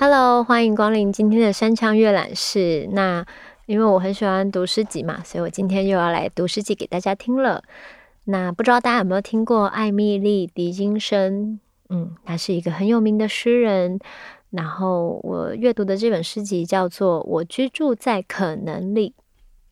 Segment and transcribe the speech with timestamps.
[0.00, 2.88] Hello，欢迎光临今天的山羌阅览室。
[2.90, 3.24] 那
[3.66, 7.62] 因为我很喜欢读诗集嘛，所以我今天又要来读诗集给大家听了。
[8.24, 11.60] 那不知道大家有没有听过艾米莉·狄金森？
[11.88, 14.00] 嗯，他是一个很有名的诗人。
[14.50, 19.10] 然后我阅读的这本诗集叫做《我居住在可能里》。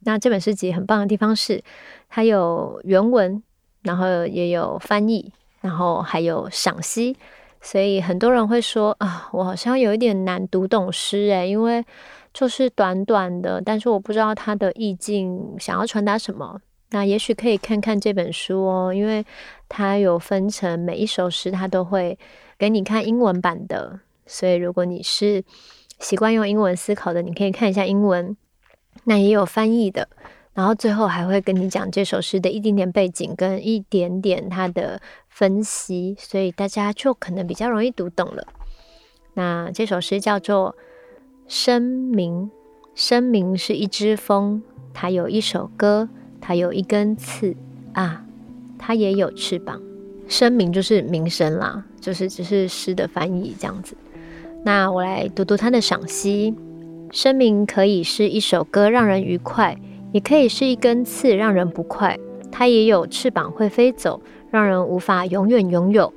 [0.00, 1.62] 那这本诗集很棒的地方是，
[2.08, 3.42] 它有原文，
[3.82, 7.16] 然后也有翻译，然后还有赏析。
[7.62, 11.84] 所以很多人会说啊，我好像有一点难读懂诗诶，因为
[12.32, 16.60] 就是短短的，但是我不知道它的意境想要传达什么。
[16.90, 19.24] 那也许可以看看这本书哦，因为
[19.68, 22.16] 它有分成每一首诗，它都会
[22.56, 23.98] 给你看英文版的。
[24.26, 25.44] 所以如果你是
[26.00, 28.36] 习惯用英文思考的，你可以看一下英文。
[29.04, 30.08] 那也有翻译的，
[30.54, 38.46] 然后最后还会跟你讲这首诗的一点点背景跟一点点它的分析，所以大家就可能比较容易读懂了。
[39.34, 40.74] 那这首诗叫做
[41.46, 42.44] 《声明》，
[42.94, 44.62] 声明是一只风，
[44.94, 46.08] 它有一首歌，
[46.40, 47.54] 它有一根刺
[47.92, 48.24] 啊，
[48.78, 49.80] 它也有翅膀。
[50.26, 53.94] 声明就是名声啦，就是只是诗的翻译这样子。
[54.66, 56.52] 那我来读读它的赏析：
[57.12, 59.76] 声明可以是一首歌，让人愉快；
[60.10, 62.18] 也可以是一根刺，让人不快。
[62.50, 64.20] 它也有翅膀会飞走。
[64.50, 66.12] 让人无法永远拥有。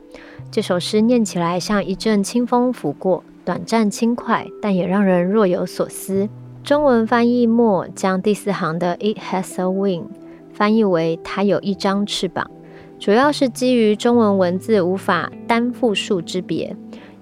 [0.50, 6.27] 这首诗念起来像一阵清风拂过，短暂轻快，但也让人若有所思。
[6.64, 10.05] 中文翻译末将第四行的 "It has a wing"
[10.52, 12.50] 翻译为“它有一张翅膀”，
[12.97, 16.75] 主要是基于中文文字无法单复数之别，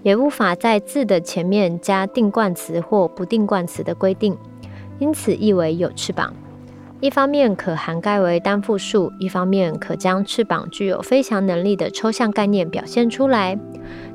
[0.07, 4.37] 也无法在字的前面加定冠词或不定冠词的规定，
[4.99, 6.33] 因此译为有翅膀。
[7.01, 13.59] 一方面可涵盖为单复数，一方面可将翅膀具有飞翔能力的抽象概念表现出来。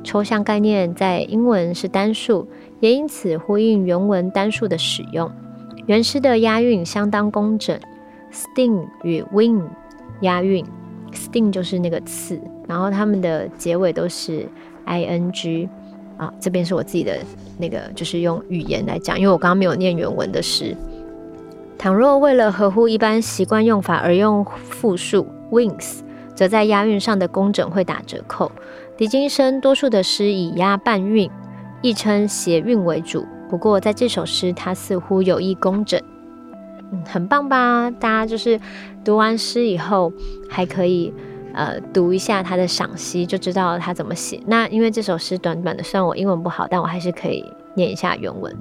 [0.03, 2.49] 抽象概念在英文是单数，
[2.81, 5.31] 也因此呼应原文单数的使用。
[5.85, 7.79] 原诗的押韵相当工整
[8.33, 9.63] ，sting 与 wing
[10.23, 10.65] 押韵
[11.13, 14.49] ，sting 就是那个刺，然后它们的结尾都是
[14.87, 15.69] ing
[16.23, 16.33] 啊。
[16.41, 17.19] 这边是我自己的
[17.59, 20.77] 那个，就是用语言来讲，因为我刚刚没有念原文的诗。
[21.79, 26.01] 倘若为了合乎一般习惯用法而用复数 wings，
[26.35, 28.53] 则在押韵上的工整会打折扣。
[28.97, 31.29] 狄金森多数的诗以押半韵，
[31.81, 33.27] 亦称谐韵为主。
[33.51, 36.01] 不过在这首诗，他似乎有意工整，
[36.93, 37.91] 嗯，很棒吧？
[37.91, 38.61] 大家就是
[39.05, 40.13] 读完诗以后，
[40.49, 41.13] 还可以
[41.55, 44.41] 呃读一下他的赏析，就知道他怎么写。
[44.47, 48.57] 那因为这首诗短短的，虽然我英文不好，但我还是可以念一下原文。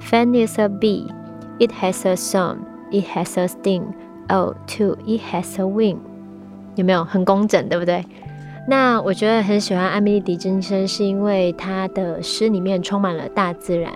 [0.00, 1.06] Fan is a bee.
[1.58, 2.58] It has a song,
[2.90, 3.84] it has a sting.
[4.28, 5.98] Oh, too, it has a wing.
[6.74, 8.04] 有没有很工整，对不对？
[8.66, 13.92] 那我觉得很喜欢艾米莉·狄金森，是因为他的诗里面充满了大自然，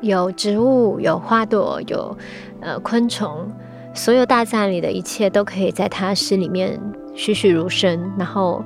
[0.00, 2.16] 有植物，有花朵，有
[2.60, 3.50] 呃昆虫，
[3.94, 6.80] 所有大自然里的一切都可以在他诗里面
[7.14, 8.64] 栩栩如生，然后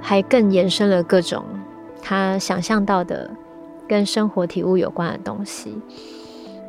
[0.00, 1.44] 还更延伸了各种
[2.02, 3.30] 他想象到的
[3.88, 5.78] 跟生活体悟有关的东西。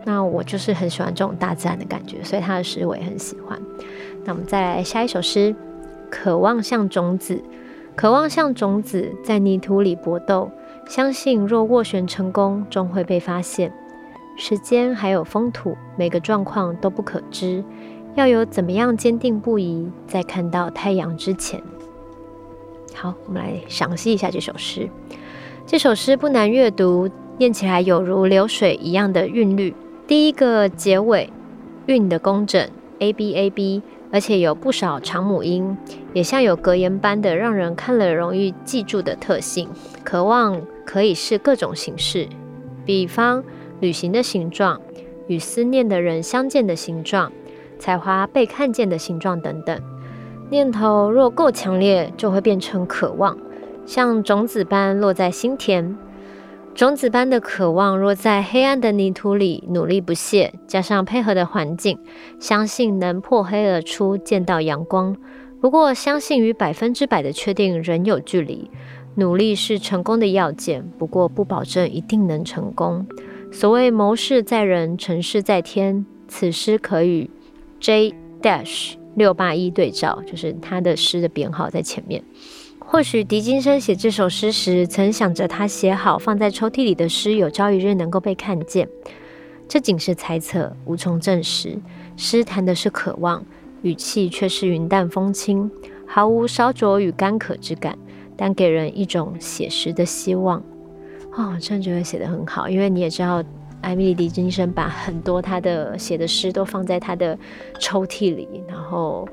[0.03, 3.59] 那我就是很喜欢这种大自然的感觉，所以他的诗我也很喜欢。
[4.23, 5.53] 那我们再来下一首诗，
[6.09, 7.35] 《渴望像种子》。
[7.93, 10.49] 渴望像种子在泥土里搏斗，
[10.87, 13.71] 相信若斡旋成功，终会被发现。
[14.35, 17.63] 时间还有风土，每个状况都不可知。
[18.15, 21.61] 要有怎么样坚定不移，在看到太阳之前。
[22.93, 24.89] 好，我们来赏析一下这首诗。
[25.65, 29.73] 这首诗不难阅读，念起来有如流水一样的韵律。
[30.07, 31.29] 第一个结尾
[31.85, 32.69] 韵的工整
[32.99, 33.81] ，a b a b，
[34.11, 35.77] 而且有不少长母音，
[36.13, 39.69] 也像有格言般的让人看了容易记住的特性。
[40.03, 42.27] 渴望可以是各种形式，
[42.85, 43.41] 比方
[43.81, 44.79] 旅行的形状，
[45.27, 47.29] 与思念的人相见的形状，
[47.77, 49.77] 才华被看见的形状等等。
[50.49, 53.37] 念头若够强烈，就会变成渴望，
[53.85, 55.97] 像种子般落在心田。
[56.73, 61.99] 种子般的渴望，若在黑暗的泥土里努力不懈，加上配合的环境，
[62.39, 65.15] 相信能破黑而出，见到阳光。
[65.59, 68.69] 不过，相信与百分之百的确定仍有距离。
[69.15, 73.05] 努力是成功的要件，不过不保证一定能成功。
[73.51, 76.05] 所谓谋事在人，成事在天。
[76.27, 77.29] 此诗可与
[77.81, 82.23] J dash 六八一对照，就是他的诗的编号在前面。
[82.79, 88.87] 或许狄金森写这首诗时，曾想着他写好放在抽屉里的诗，有朝一日能够被看见。
[89.67, 91.77] 这仅是猜测，无从证实。
[92.15, 93.45] 诗谈的是渴望，
[93.81, 95.69] 语气却是云淡风轻，
[96.05, 97.97] 毫无烧灼与干渴之感，
[98.37, 100.63] 但给人一种写实的希望。
[101.33, 103.41] 哦，我真的觉得写得很好，因为你也知道，
[103.79, 107.37] 艾米莉·狄金森把很多他的写的诗都放在他的
[107.79, 109.25] 抽屉里，然后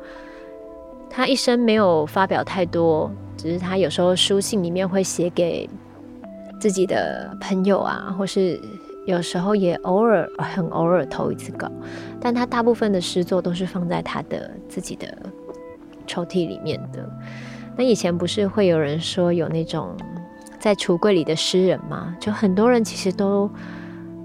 [1.10, 5.68] 他一生没有发表太多，只是他有时候书信里面会写给
[6.60, 8.60] 自己的朋友啊，或是
[9.04, 11.68] 有时候也偶尔很偶尔投一次稿，
[12.20, 15.18] 但他大部分的诗作都是放在他的自己的
[16.06, 17.04] 抽屉里面的。
[17.76, 19.96] 那以前不是会有人说有那种。
[20.58, 23.50] 在橱柜里的诗人嘛，就很多人其实都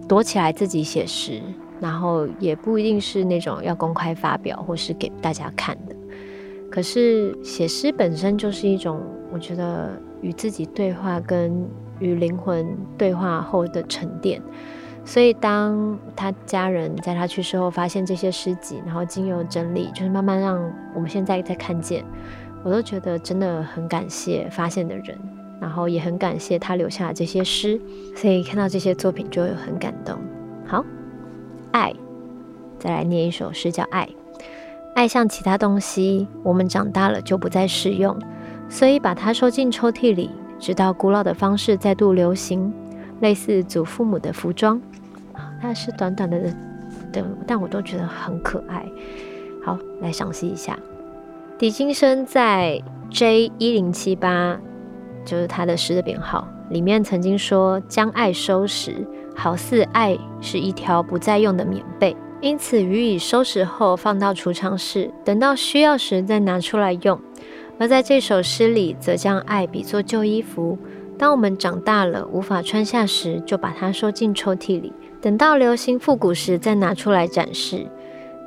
[0.07, 1.41] 躲起来自己写诗，
[1.79, 5.95] 然后也不一定是那种要公开发表或是给大家看的。
[6.71, 9.01] 可是写诗本身就是一种，
[9.31, 9.91] 我觉得
[10.21, 11.69] 与自己对话跟
[11.99, 14.41] 与灵魂对话后的沉淀。
[15.05, 20.57] 所以当他家人在他去世后发现这些诗集，然后经由整理，就是慢慢让
[20.95, 22.03] 我们现在在看见，
[22.63, 25.19] 我都觉得真的很感谢发现的人。
[25.63, 27.79] 然后也很感谢他留下这些诗，
[28.17, 30.19] 所以看到这些作品就会很感动。
[30.65, 30.83] 好，
[31.71, 31.93] 爱，
[32.77, 34.05] 再来念一首诗，叫《爱》。
[34.93, 38.13] 爱像其他东西，我们长大了就不再使用，
[38.67, 40.29] 所以把它收进抽屉里，
[40.59, 42.73] 直到古老的方式再度流行，
[43.21, 44.81] 类似祖父母的服装。
[45.61, 46.53] 它是短短的
[47.13, 48.85] 的，但我都觉得很可爱。
[49.63, 50.77] 好，来赏析一下。
[51.57, 54.59] 狄金生在 J 一零七八。
[55.25, 58.95] 就是他的诗的编号里面曾经说：“将爱收拾，
[59.35, 67.19] 好似爱是一条不再用的棉被，因此予以收拾后放到储藏室，等到需要时再拿出来用。”
[67.79, 70.77] 而在这首诗里，则将爱比作旧衣服，
[71.17, 77.85] 当我们长大了无法穿下时，就把它收进抽屉里，等到流行复古时再拿出来展示。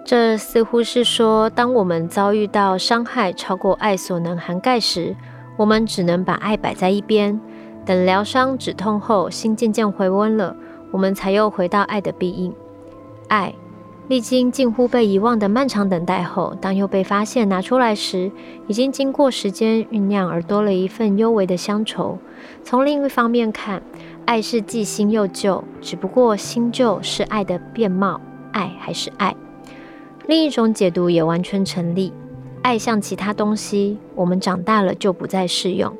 [0.04, 5.14] 这似乎是说，当我们遭遇到伤害超过爱所能涵盖时，
[5.56, 7.40] 我们只能把爱摆在一边，
[7.84, 10.54] 等疗伤止痛后，心渐渐回温了，
[10.90, 12.52] 我们才又回到爱的庇荫。
[13.28, 13.54] 爱
[14.08, 18.30] 历经近乎被遗忘的漫长等待后，当又被发现拿出来时，
[18.68, 22.16] 已经经过时间酝酿，而多了一份幽微的乡愁。
[22.62, 23.82] 从另一方面看，
[24.24, 28.20] 爱是既新又旧，只不过新旧是爱的面貌，
[28.52, 29.34] 爱还是爱。
[30.28, 32.12] 另一种解读也完全成立。
[32.66, 35.96] 爱像其他东西，我们长大了就不再适用。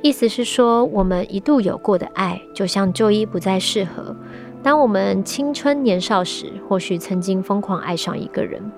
[0.00, 4.16] 意思是说，我们一度有过的爱，就像旧衣不再适合。
[4.62, 8.72] 当我们青春年少时，或许曾经疯狂爱上一个人，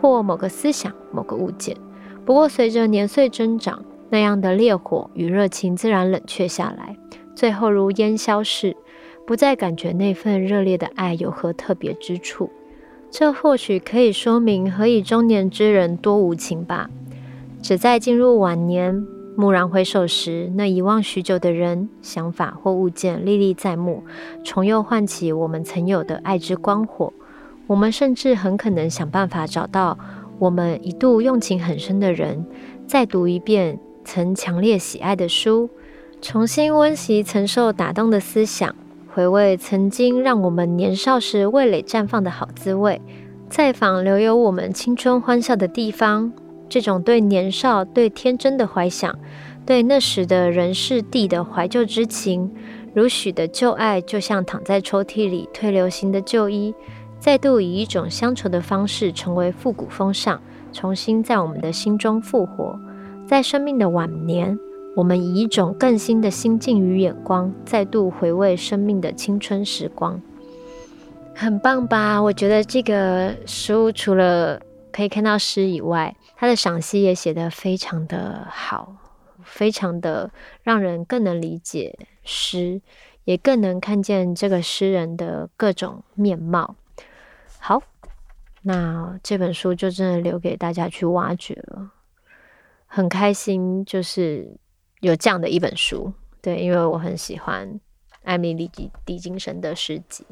[0.00, 1.76] 或某个思想、某个物件。
[2.24, 6.96] 不过，随着年岁增长，那样的烈火与热情自然冷却下来，
[7.34, 8.76] 最后如烟消逝，
[9.26, 12.48] 不再感觉那份热烈的爱有何特别之处。
[13.10, 16.90] 这或许可以说明何以中年之人多无情吧。
[17.62, 19.06] 只在进入晚年，
[19.36, 24.04] 蓦然回首时，那遗忘许久的人、想法或物件历历在目，
[24.44, 27.12] 重又唤起我们曾有的爱之光火。
[27.66, 29.98] 我们甚至很可能想办法找到
[30.38, 32.46] 我们一度用情很深的人，
[32.86, 35.70] 再读一遍曾强烈喜爱的书，
[36.20, 38.74] 重新温习曾受打动的思想。
[39.16, 43.00] 回味曾经让我们年少时味蕾绽放的好滋味，
[43.48, 46.30] 再访留有我们青春欢笑的地方。
[46.68, 49.18] 这种对年少、对天真的怀想，
[49.64, 52.52] 对那时的人事地的怀旧之情，
[52.92, 56.74] 如许的旧爱，就像躺在抽屉里退流行的旧衣，
[57.18, 60.38] 再度以一种乡愁的方式成为复古风尚，
[60.74, 62.78] 重新在我们的心中复活，
[63.26, 64.58] 在生命的晚年。
[64.96, 70.22] 我们以一种更新的心境与眼光，再度回味生命的青春时光，
[71.34, 72.18] 很棒吧？
[72.18, 74.58] 我觉得这个书除了
[74.90, 78.96] 可以看到诗以外，它的赏析也写得非常的好，
[79.44, 80.30] 非常的
[80.62, 82.80] 让人更能理解诗，
[83.24, 86.74] 也更能看见这个诗人的各种面貌。
[87.58, 87.82] 好，
[88.62, 91.90] 那这本书就真的留给大家去挖掘了，
[92.86, 94.56] 很开心，就是。
[95.00, 97.80] 有这样的一本书，对，因为我很喜欢
[98.24, 98.68] 艾米莉·
[99.04, 100.24] 迪金神的诗集。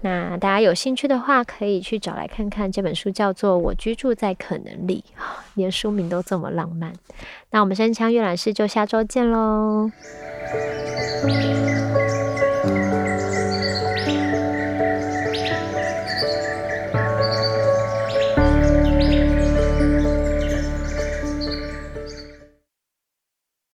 [0.00, 2.70] 那大家有兴趣的话，可以去找来看看。
[2.70, 5.02] 这本书叫做《我居住在可能里》，
[5.54, 6.92] 连书名都这么浪漫。
[7.50, 9.90] 那我们山腔阅览室就下周见喽。